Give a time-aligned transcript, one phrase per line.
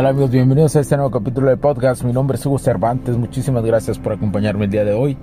[0.00, 0.30] Tal amigos?
[0.30, 2.04] Bienvenidos a este nuevo capítulo de podcast.
[2.04, 3.18] Mi nombre es Hugo Cervantes.
[3.18, 5.14] Muchísimas gracias por acompañarme el día de hoy.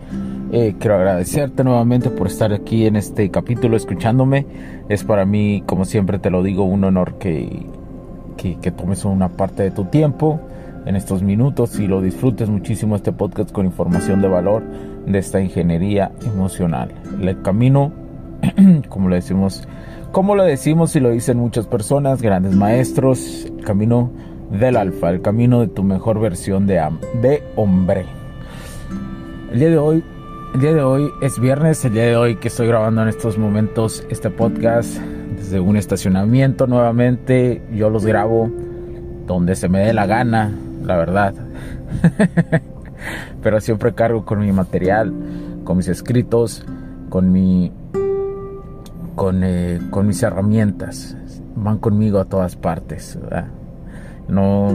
[0.51, 4.45] Eh, quiero agradecerte nuevamente por estar aquí en este capítulo escuchándome.
[4.87, 7.65] Es para mí, como siempre te lo digo, un honor que,
[8.37, 10.39] que, que tomes una parte de tu tiempo
[10.85, 14.61] en estos minutos y lo disfrutes muchísimo este podcast con información de valor
[15.07, 16.93] de esta ingeniería emocional.
[17.19, 17.93] El camino,
[18.89, 19.67] como lo decimos,
[20.11, 24.11] como lo decimos y lo dicen muchas personas, grandes maestros, el camino
[24.51, 26.81] del alfa, el camino de tu mejor versión de,
[27.21, 28.05] de hombre.
[29.51, 30.03] El día de hoy,
[30.59, 34.05] día de hoy es viernes, el día de hoy que estoy grabando en estos momentos
[34.09, 34.97] este podcast
[35.35, 38.51] desde un estacionamiento nuevamente, yo los grabo
[39.25, 40.51] donde se me dé la gana,
[40.83, 41.33] la verdad.
[43.43, 45.13] Pero siempre cargo con mi material,
[45.63, 46.65] con mis escritos,
[47.09, 47.71] con mi
[49.15, 51.15] con, eh, con mis herramientas.
[51.55, 53.17] Van conmigo a todas partes.
[53.21, 53.47] ¿verdad?
[54.27, 54.69] No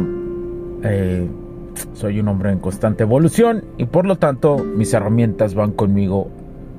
[0.83, 1.29] eh,
[1.95, 6.29] soy un hombre en constante evolución y por lo tanto mis herramientas van conmigo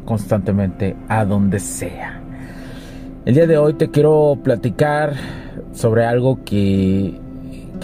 [0.06, 2.22] constantemente a donde sea.
[3.26, 5.14] El día de hoy te quiero platicar
[5.72, 7.20] sobre algo que,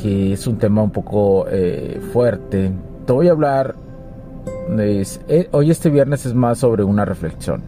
[0.02, 2.72] que es un tema un poco eh, fuerte.
[3.06, 3.76] Te voy a hablar,
[4.78, 7.62] eh, hoy este viernes es más sobre una reflexión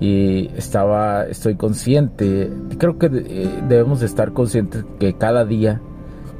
[0.00, 5.80] y estaba, estoy consciente, creo que debemos de estar conscientes que cada día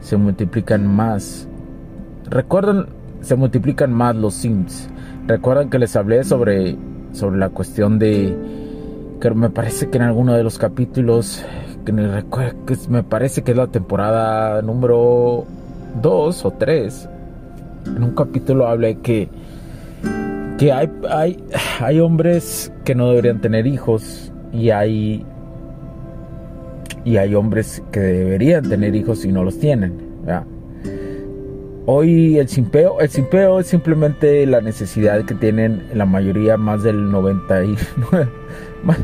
[0.07, 1.49] se multiplican más.
[2.31, 2.87] Recuerdan,
[3.23, 4.89] se multiplican más los Sims.
[5.27, 6.77] Recuerdan que les hablé sobre,
[7.11, 8.37] sobre la cuestión de
[9.21, 11.45] que me parece que en alguno de los capítulos
[11.85, 15.45] que me, parece que es la temporada número
[16.03, 17.09] 2 o 3
[17.87, 19.29] en un capítulo hablé que
[20.59, 21.45] que hay, hay,
[21.81, 25.25] hay hombres que no deberían tener hijos y hay
[27.07, 29.95] y hay hombres que deberían tener hijos y no los tienen.
[31.87, 37.13] Hoy el simpeo, el simpeo es simplemente la necesidad que tienen la mayoría, más del
[37.13, 38.29] 99,
[38.83, 38.99] más,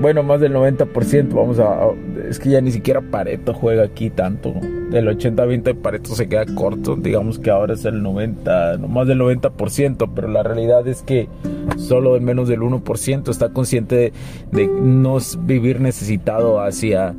[0.00, 1.90] bueno, más del 90%, vamos a,
[2.28, 4.52] es que ya ni siquiera Pareto juega aquí tanto,
[4.90, 9.20] del 80-20 Pareto se queda corto, digamos que ahora es el 90, no más del
[9.20, 11.28] 90%, pero la realidad es que
[11.76, 14.12] solo el menos del 1% está consciente de,
[14.50, 17.14] de no vivir necesitado hacia,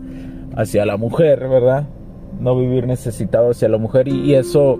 [0.56, 1.88] hacia la mujer, ¿verdad?
[2.40, 4.80] No vivir necesitado hacia la mujer y, eso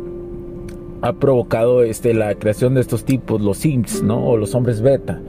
[1.02, 4.26] ha provocado este, la creación de estos tipos, los Sims, ¿no?
[4.26, 5.22] O los hombres beta.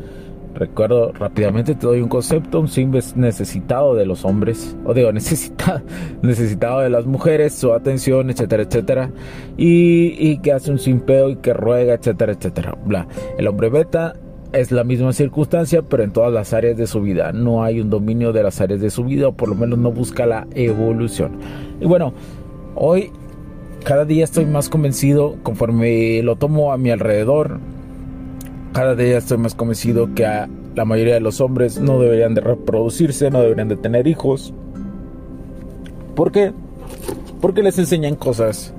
[0.54, 5.12] Recuerdo rápidamente, te doy un concepto, un sim es necesitado de los hombres, o digo,
[5.12, 5.82] necesitado,
[6.22, 9.10] necesitado de las mujeres, su atención, etcétera, etcétera,
[9.58, 13.06] y, y que hace un simpeo y que ruega, etcétera, etcétera, bla.
[13.36, 14.14] El hombre beta
[14.56, 17.32] es la misma circunstancia, pero en todas las áreas de su vida.
[17.32, 19.92] No hay un dominio de las áreas de su vida, o por lo menos no
[19.92, 21.38] busca la evolución.
[21.80, 22.12] Y bueno,
[22.74, 23.10] hoy
[23.84, 27.60] cada día estoy más convencido, conforme lo tomo a mi alrededor,
[28.72, 32.42] cada día estoy más convencido que a la mayoría de los hombres no deberían de
[32.42, 34.52] reproducirse, no deberían de tener hijos.
[36.14, 36.52] ¿Por qué?
[37.40, 38.74] Porque les enseñan cosas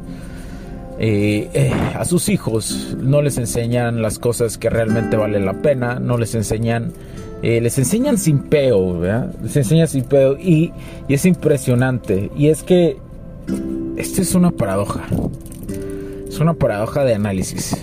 [0.99, 5.99] eh, eh, a sus hijos, no les enseñan las cosas que realmente valen la pena,
[5.99, 6.93] no les enseñan,
[7.43, 9.33] eh, les enseñan sin peo, ¿verdad?
[9.43, 10.73] les enseñan sin peo y,
[11.07, 12.31] y es impresionante.
[12.35, 12.97] Y es que
[13.97, 15.05] esto es una paradoja,
[16.27, 17.75] es una paradoja de análisis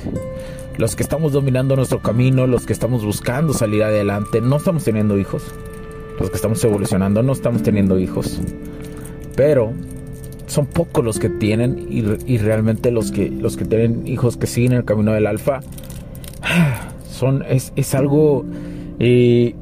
[0.77, 5.19] los que estamos dominando nuestro camino, los que estamos buscando salir adelante, no estamos teniendo
[5.19, 5.45] hijos.
[6.19, 8.41] Los que estamos evolucionando no estamos teniendo hijos.
[9.37, 9.73] Pero
[10.47, 14.73] son pocos los que tienen y, realmente los que, los que tienen hijos que siguen
[14.73, 15.61] el camino del alfa
[17.09, 18.45] son, es, es algo...
[18.99, 19.55] Eh,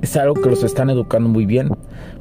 [0.00, 1.70] es algo que los están educando muy bien.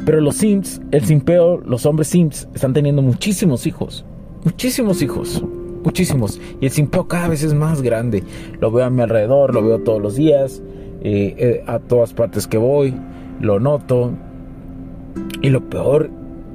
[0.06, 4.06] Pero los Sims, el Simpeo, los hombres Sims, están teniendo muchísimos hijos.
[4.44, 5.44] Muchísimos hijos
[5.84, 6.40] muchísimos.
[6.60, 8.24] Y el simpeo cada vez es más grande.
[8.60, 10.62] Lo veo a mi alrededor, lo veo todos los días,
[11.02, 12.94] eh, eh, a todas partes que voy,
[13.40, 14.12] lo noto.
[15.42, 16.10] Y lo peor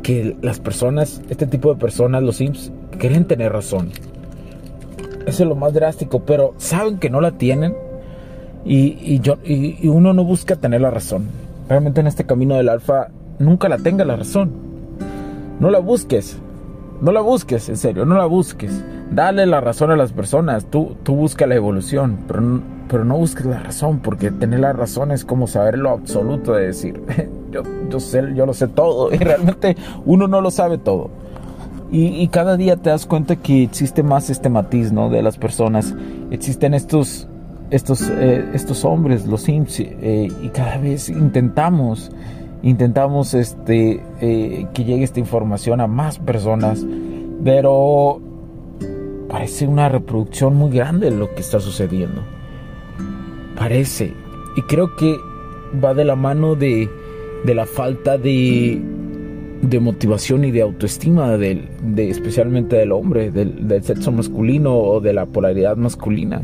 [0.06, 3.90] que las personas, este tipo de personas, los Sims, creen tener razón.
[5.26, 7.74] Eso es lo más drástico, pero saben que no la tienen
[8.64, 11.26] y, yo, y, uno no busca tener la razón.
[11.68, 13.08] Realmente en este camino del alfa
[13.40, 14.52] nunca la tenga la razón.
[15.58, 16.38] No la busques.
[17.00, 18.84] No la busques, en serio, no la busques.
[19.10, 20.66] Dale la razón a las personas.
[20.66, 25.10] Tú, tú busca la evolución, pero pero no busques la razón, porque tener la razón
[25.10, 27.02] es como saber lo absoluto de decir,
[27.56, 31.10] yo, yo, sé, yo lo sé todo, y realmente uno no lo sabe todo.
[31.90, 35.94] Y, cada día te das cuenta que existe más este matiz, De las personas.
[36.32, 37.28] Existen estos,
[37.70, 42.10] estos, eh, estos hombres, los sims, eh, y cada vez intentamos,
[42.64, 46.84] intentamos este, eh, que llegue esta información a más personas,
[47.44, 48.20] pero
[49.28, 52.20] parece una reproducción muy grande de lo que está sucediendo.
[53.56, 54.12] Parece.
[54.56, 55.16] Y creo que
[55.82, 56.90] va de la mano de,
[57.44, 58.80] de la falta de,
[59.62, 65.12] de motivación y de autoestima del, de, especialmente del hombre, del, sexo masculino o de
[65.12, 66.42] la polaridad masculina.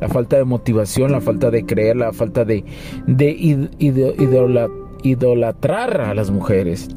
[0.00, 2.64] La falta de motivación, la falta de creer, la falta de,
[3.06, 3.68] de,
[5.02, 6.88] idolatrar a las mujeres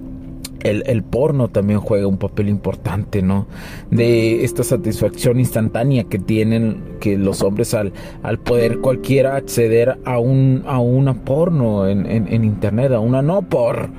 [0.66, 3.48] el, porno también juega un papel importante, ¿no?
[3.92, 10.20] De esta satisfacción instantánea que tienen que los hombres al, al poder cualquiera acceder a
[10.20, 13.90] un a una porno en, en, internet, a una no por.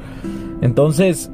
[0.60, 1.30] Entonces,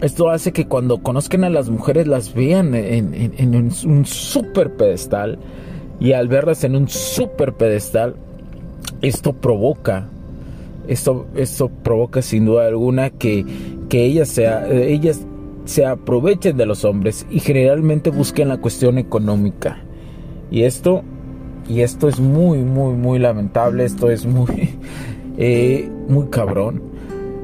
[0.00, 5.38] esto hace que cuando conozcan a las mujeres las vean en, en un super pedestal
[6.00, 8.14] y al verlas en un super pedestal,
[9.02, 10.08] esto provoca
[10.88, 13.44] esto, esto provoca sin duda alguna que,
[13.88, 15.26] que ellas, sea, ellas
[15.64, 19.82] se aprovechen de los hombres y generalmente busquen la cuestión económica.
[20.50, 21.02] Y esto,
[21.68, 24.78] y esto es muy, muy, muy lamentable, esto es muy,
[25.36, 26.82] eh, muy cabrón.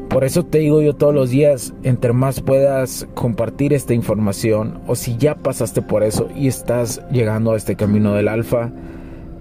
[0.08, 4.94] Por eso te digo yo todos los días, entre más puedas compartir esta información, o
[4.94, 8.70] si ya pasaste por eso y estás llegando a este camino del alfa,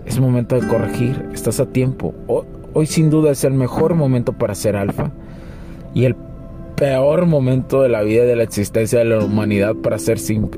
[0.05, 2.13] es momento de corregir, estás a tiempo.
[2.73, 5.11] Hoy sin duda es el mejor momento para ser alfa
[5.93, 6.15] y el
[6.83, 10.55] peor momento de la vida de la existencia de la humanidad para ser simp.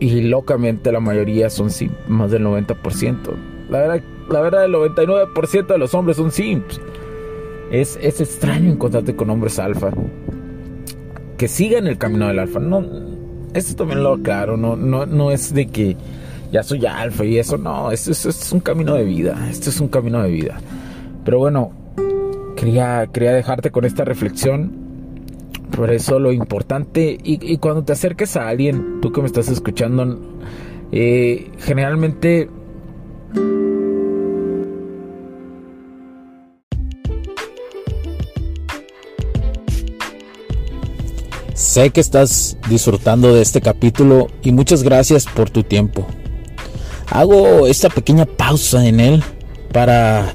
[0.00, 3.16] Y locamente la mayoría son simp, más del 90%.
[3.70, 6.80] La verdad, la verdad el 99% de los hombres son simps.
[7.70, 9.92] Es, es extraño encontrarte con hombres alfa
[11.36, 12.58] que sigan el camino del alfa.
[12.58, 12.84] No,
[13.54, 15.96] esto también lo aclaro, no, no, no es de que
[16.50, 19.86] ya soy alfa y eso, no, esto, es un camino de vida, esto es un
[19.86, 20.60] camino de vida.
[21.24, 21.70] Pero bueno,
[22.58, 24.72] quería, quería dejarte con esta reflexión.
[25.74, 30.18] Por eso lo importante, y, cuando te acerques a alguien, tú que me estás escuchando,
[30.90, 32.48] eh, generalmente
[41.54, 46.06] Sé que estás disfrutando de este capítulo y muchas gracias por tu tiempo.
[47.10, 49.24] Hago esta pequeña pausa en él
[49.72, 50.34] para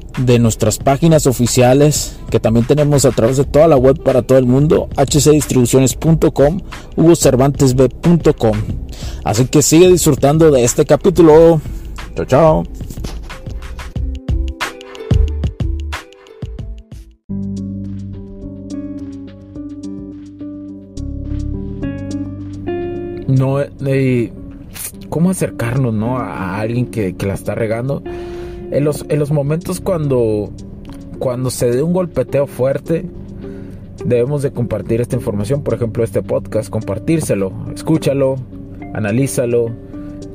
[0.17, 4.37] de nuestras páginas oficiales que también tenemos a través de toda la web para todo
[4.37, 6.59] el mundo, hcdistribuciones.com,
[6.95, 8.57] hugocervantesb.com.
[9.23, 11.61] Así que sigue disfrutando de este capítulo.
[12.15, 12.63] Chao, chao.
[23.27, 24.33] No, eh,
[25.09, 26.17] ¿cómo acercarnos ¿no?
[26.17, 28.03] a alguien que, que la está regando?
[28.71, 30.49] En los, en los momentos cuando,
[31.19, 33.05] cuando se dé un golpeteo fuerte,
[34.05, 38.35] debemos de compartir esta información, por ejemplo este podcast, compartírselo, escúchalo,
[38.93, 39.71] analízalo,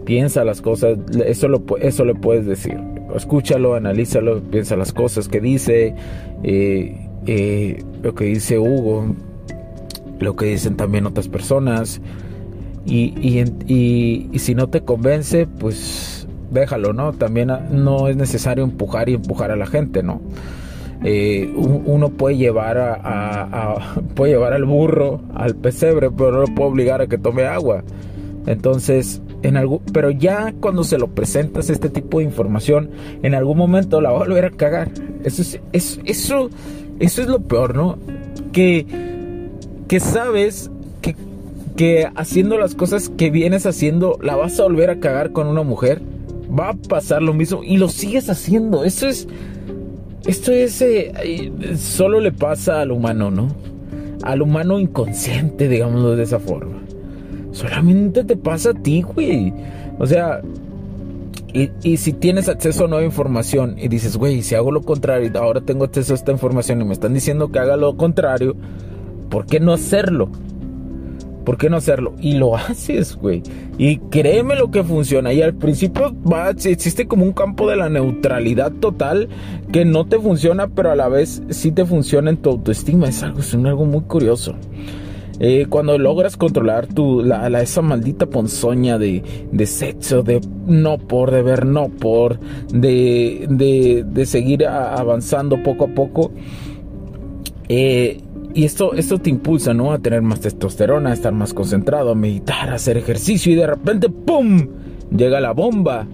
[0.05, 2.78] piensa las cosas, eso, lo, eso le puedes decir,
[3.14, 5.95] escúchalo, analízalo, piensa las cosas que dice,
[6.43, 9.14] eh, eh, lo que dice Hugo,
[10.21, 12.00] lo que dicen también otras personas,
[12.85, 16.16] y, y, y, y si no te convence, pues
[16.50, 17.12] déjalo, ¿no?
[17.12, 20.21] También ah, no es necesario empujar y empujar a la gente, ¿no?
[21.05, 23.76] Eh, uno puede llevar a,
[24.15, 27.83] puede llevar al burro al pesebre, pero no lo puede obligar a que tome agua.
[28.47, 32.91] Entonces, en algo, pero ya cuando se lo presentas este tipo de información,
[33.23, 34.91] en algún momento la va a volver a cagar.
[35.25, 35.61] Eso es,
[36.05, 36.50] eso,
[36.99, 37.99] eso es lo peor, ¿no?
[38.53, 38.87] Que,
[39.88, 40.71] que sabes
[41.03, 41.17] que,
[41.76, 45.62] que haciendo las cosas que vienes haciendo, la vas a volver a cagar con una
[45.62, 46.00] mujer
[46.59, 48.85] va a pasar lo mismo y lo sigues haciendo.
[48.85, 49.29] Esto es,
[50.27, 53.49] esto es, eh, solo le pasa al humano, ¿no?
[54.23, 56.79] Al humano inconsciente, digámoslo de esa forma.
[57.53, 59.53] Solamente te pasa a ti, güey.
[59.99, 60.43] O sea,
[61.83, 65.63] y, si tienes acceso a nueva información y dices, güey, si hago lo contrario, ahora
[65.63, 68.55] tengo acceso a esta información y me están diciendo que haga lo contrario,
[69.31, 70.29] ¿por qué no hacerlo?
[71.47, 72.15] ¿Por qué no hacerlo?
[72.21, 73.45] Y lo haces, güey.
[73.79, 75.33] Y créeme lo que funciona.
[75.33, 79.29] Y al principio va, existe como un campo de la neutralidad total
[79.73, 83.09] que no te funciona, pero a la vez sí te funciona en tu autoestima.
[83.09, 84.57] Es algo, es algo muy curioso.
[85.38, 89.23] Eh, cuando logras controlar tu, la, esa maldita ponzoña de,
[89.53, 92.41] de, sexo, de no por, de ver no por,
[92.73, 96.33] de, de, de seguir avanzando poco a poco.
[97.69, 98.21] Eh,
[98.57, 99.93] y esto, esto te impulsa, ¿no?
[99.93, 103.67] A tener más testosterona, a estar más concentrado, a meditar, a hacer ejercicio y de
[103.67, 104.67] repente, ¡pum!
[105.15, 106.07] Llega la bomba.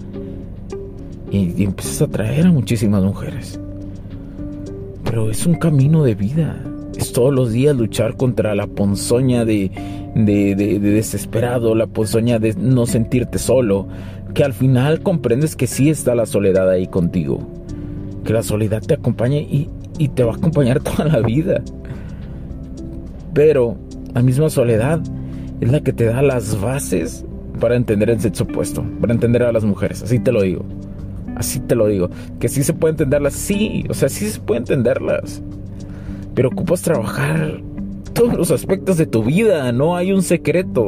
[1.31, 3.61] Y, empiezas a atraer a muchísimas mujeres.
[5.05, 6.61] Pero es un camino de vida
[6.97, 9.71] es todos los días luchar contra la ponzoña de,
[10.15, 13.87] de, desesperado, la ponzoña de no sentirte solo,
[14.35, 17.47] que al final comprendes que sí está la soledad ahí contigo,
[18.25, 21.63] que la soledad te acompaña y, y te va a acompañar toda la vida.
[23.35, 23.77] Pero
[24.15, 25.01] la misma soledad
[25.61, 27.25] es la que te da las bases
[27.61, 30.65] para entender el sexo opuesto, para entender a las mujeres, así te lo digo.
[31.37, 34.61] Así te lo digo, que sí se puede entenderlas, sí, o sea, sí se puede
[34.61, 35.43] entenderlas
[36.35, 37.61] pero ocupas trabajar
[38.13, 40.87] todos los aspectos de tu vida, no hay un secreto.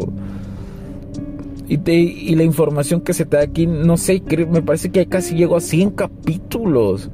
[1.67, 5.07] Y, te, y la información que se te da aquí, no sé, me parece que
[5.07, 7.11] casi llegó a 100 capítulos.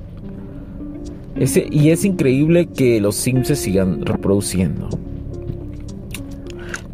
[1.37, 4.89] Ese, y es increíble que los Sims se sigan reproduciendo.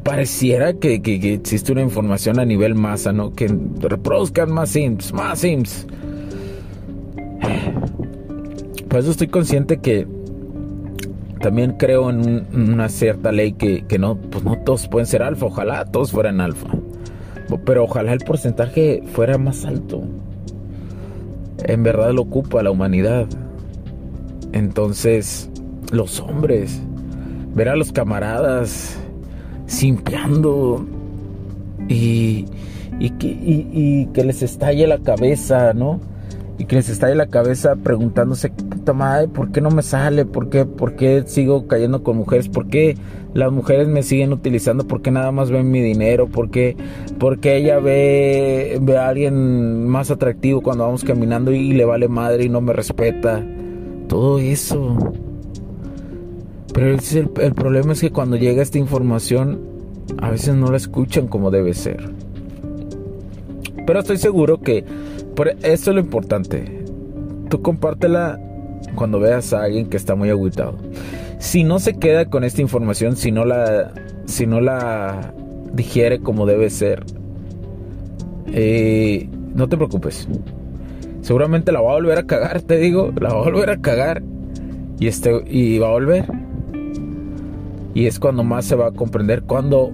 [0.07, 3.33] Pareciera que, que, existe una información a nivel masa, ¿no?
[3.33, 5.85] Que reproduzcan más Sims, más Sims.
[8.89, 10.07] Por eso estoy consciente que
[11.41, 15.85] también creo en una cierta ley que, no, pues no todos pueden ser alfa, ojalá
[15.87, 16.69] todos fueran alfa.
[17.65, 20.05] Pero ojalá el porcentaje fuera más alto.
[21.65, 23.27] En verdad lo ocupa la humanidad.
[24.53, 25.51] Entonces,
[25.91, 26.81] los hombres,
[27.57, 29.01] ver a los camaradas
[29.67, 30.85] simpiando
[31.89, 32.47] y,
[32.99, 36.01] y, que, y que les estalle la cabeza, ¿no?
[36.59, 40.25] y que les estalle la cabeza preguntándose, puta madre, ¿por qué no me sale?
[40.25, 42.49] ¿Por qué, ¿Por qué sigo cayendo con mujeres?
[42.49, 42.97] ¿Por qué
[43.35, 44.87] las mujeres me siguen utilizando?
[44.87, 46.29] ¿Por qué nada más ven mi dinero?
[46.29, 46.77] ¿Por qué,
[47.19, 52.45] porque ella ve, ve a alguien más atractivo cuando vamos caminando y le vale madre
[52.45, 53.45] y no me respeta?
[54.09, 54.97] Todo eso.
[56.77, 56.95] Pero
[57.41, 59.63] el, problema es que cuando llega esta información,
[60.19, 62.11] a veces no la escuchan como debe ser.
[63.87, 64.85] Pero estoy seguro que
[65.35, 66.85] por eso es lo importante.
[67.49, 68.39] Tú compártela
[68.95, 70.77] cuando veas a alguien que está muy agüitado.
[71.39, 73.95] Si no se queda con esta información, si no la,
[74.27, 75.33] si no la
[75.73, 77.05] digiere como debe ser,
[78.53, 80.29] eh, no te preocupes.
[81.23, 84.23] Seguramente la va a volver a cagar, te digo, la va a volver a cagar
[84.99, 86.46] y este y va a volver.
[87.97, 89.91] Y es cuando más se va a comprender cuando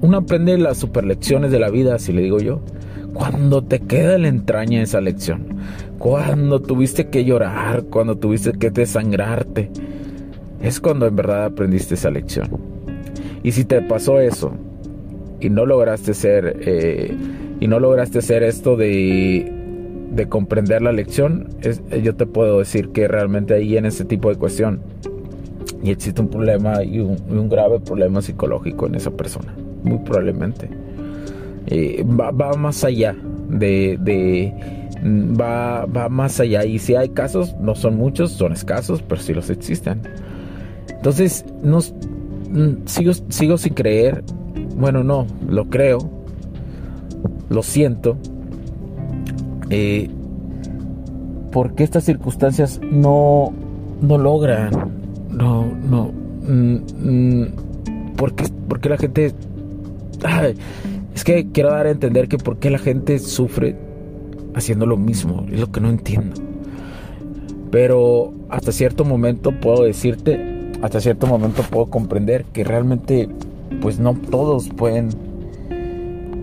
[0.00, 2.62] uno aprende las superlecciones de la vida, así le digo yo
[3.12, 5.58] cuando te queda la entraña esa lección,
[5.98, 9.70] cuando tuviste que llorar, cuando tuviste que desangrarte,
[10.62, 12.48] es cuando en verdad aprendiste esa lección.
[13.42, 14.54] Y si te pasó eso
[15.38, 17.14] y no lograste ser eh,
[17.60, 19.52] y no lograste hacer esto de,
[20.12, 21.50] de comprender la lección,
[22.02, 24.80] yo te puedo decir que realmente ahí en ese tipo de cuestión
[25.84, 30.68] y existe un problema y un grave problema psicológico en esa persona, muy probablemente.
[31.66, 33.16] Eh, va, más allá
[33.48, 34.52] de,
[35.40, 39.32] va, va, más allá y si hay casos no son muchos son escasos pero sí
[39.32, 40.02] los existen
[40.90, 41.94] entonces nos,
[42.50, 44.24] mm, sigo, sigo sin creer
[44.76, 46.10] bueno no lo creo
[47.48, 48.18] lo siento
[49.70, 50.10] eh,
[51.50, 53.54] porque estas circunstancias no
[54.02, 54.93] no logran
[55.34, 56.12] no no
[56.46, 57.46] mm, mm,
[58.16, 59.32] porque porque la gente
[61.14, 63.76] es que quiero dar a entender que por qué la gente sufre
[64.54, 66.40] haciendo lo mismo, es lo que no entiendo.
[67.70, 73.28] Pero hasta cierto momento puedo decirte, hasta cierto momento puedo comprender que realmente
[73.80, 75.10] pues no todos pueden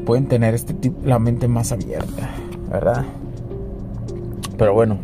[0.05, 2.29] pueden tener este tipo la mente más abierta,
[2.69, 3.05] ¿verdad?
[4.57, 4.97] Pero bueno,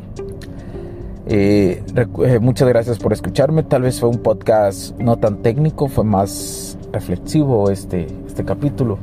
[1.30, 1.84] eh,
[2.26, 3.64] eh, muchas gracias por escucharme.
[3.64, 8.98] Tal vez fue un podcast no tan técnico, fue más reflexivo este, este capítulo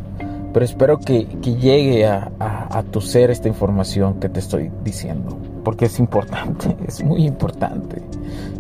[0.55, 5.37] pero espero que, llegue a, a, tu ser esta información que te estoy diciendo.
[5.65, 8.01] Porque es importante, es muy importante.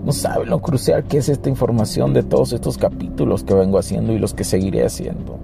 [0.04, 4.12] No saben lo crucial que es esta información de todos estos capítulos que vengo haciendo
[4.12, 5.38] y los que seguiré haciendo.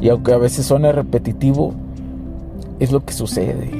[0.00, 1.74] Y aunque a veces suene repetitivo,
[2.78, 3.72] es lo que sucede.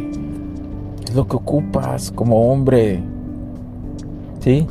[1.04, 3.00] Es lo que ocupas como hombre.
[4.44, 4.66] ¿Sí?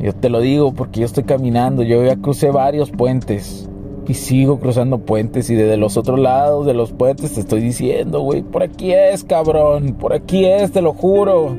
[0.00, 3.68] Yo te lo digo porque yo estoy caminando, yo ya crucé varios puentes
[4.08, 8.20] y sigo cruzando puentes y desde los otros lados de los puentes te estoy diciendo,
[8.20, 11.54] güey, por aquí es, cabrón, por aquí es, te lo juro.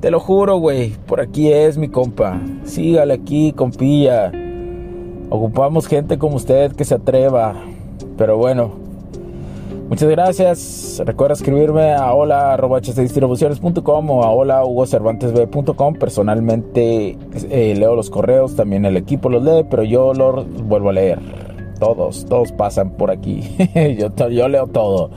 [0.00, 2.42] Te lo juro, güey, por aquí es mi compa.
[2.64, 4.30] Sígale aquí, compilla.
[5.30, 7.54] Ocupamos gente como usted que se atreva.
[8.18, 8.72] Pero bueno,
[9.88, 11.02] muchas gracias.
[11.04, 15.94] Recuerda escribirme a hola.hdistribuciones.com o a hola.hugocervantesb.com.
[15.94, 17.16] Personalmente
[17.50, 21.18] eh, leo los correos, también el equipo los lee, pero yo los vuelvo a leer.
[21.78, 23.42] Todos, todos pasan por aquí.
[23.98, 25.10] yo, yo leo todo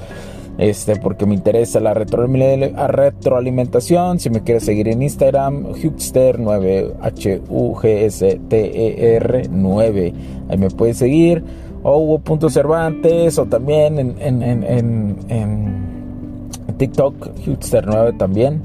[0.60, 4.20] este, porque me interesa la retroalimentación.
[4.20, 10.14] Si me quieres seguir en Instagram, Hugster9, H-U-G-S-T-E-R 9.
[10.50, 11.46] Ahí me puedes seguir.
[11.84, 18.62] O Hugo.cervantes, o también en, en, en, en TikTok, Hugster9 también.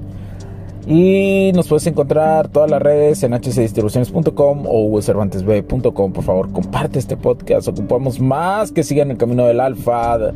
[0.87, 6.13] Y nos puedes encontrar todas las redes en hcdistribuciones.com o hugocervantesb.com.
[6.13, 7.69] Por favor, comparte este podcast.
[7.69, 10.35] Ocupamos más que sigan el camino del alfa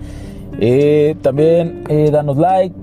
[0.61, 2.75] eh, también eh, danos like,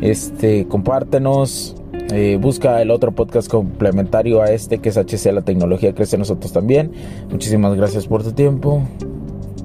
[0.00, 1.76] este, compártenos,
[2.12, 6.52] eh, busca el otro podcast complementario a este que es HC La Tecnología Crece Nosotros
[6.52, 6.92] también.
[7.30, 8.82] Muchísimas gracias por tu tiempo.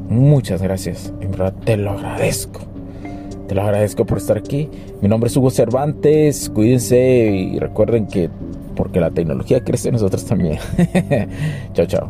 [0.09, 1.13] Muchas gracias.
[1.21, 2.61] En verdad te lo agradezco.
[3.47, 4.69] Te lo agradezco por estar aquí.
[5.01, 6.49] Mi nombre es Hugo Cervantes.
[6.49, 6.99] Cuídense
[7.31, 8.29] y recuerden que
[8.75, 10.57] porque la tecnología crece nosotros también.
[11.73, 12.09] chao, chao.